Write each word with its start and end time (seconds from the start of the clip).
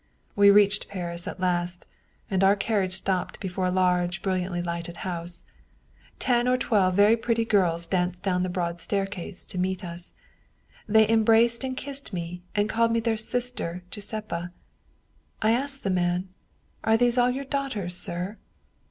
We 0.35 0.49
reached 0.49 0.87
Paris 0.87 1.27
at 1.27 1.39
last, 1.39 1.85
and 2.27 2.43
our 2.43 2.55
carriage 2.55 2.93
stopped 2.93 3.39
before 3.39 3.67
a 3.67 3.69
large 3.69 4.23
brilliantly 4.23 4.63
lighted 4.63 4.97
house. 5.05 5.43
Ten 6.17 6.47
or 6.47 6.57
twelve 6.57 6.95
very 6.95 7.15
pretty 7.15 7.45
girls 7.45 7.85
danced 7.85 8.23
down 8.23 8.41
the 8.41 8.49
broad 8.49 8.79
staircase 8.79 9.45
to 9.45 9.59
meet 9.59 9.85
us. 9.85 10.15
They 10.89 11.05
em 11.05 11.23
braced 11.23 11.63
and 11.63 11.77
kissed 11.77 12.13
me, 12.13 12.41
and 12.55 12.67
called 12.67 12.91
me 12.91 12.99
their 12.99 13.15
sister 13.15 13.83
Giuseppa. 13.91 14.51
I 15.39 15.51
asked 15.51 15.83
the 15.83 15.91
man,' 15.91 16.29
Are 16.83 16.97
these 16.97 17.19
all 17.19 17.29
your 17.29 17.45
daughters, 17.45 17.95
sir 17.95 18.37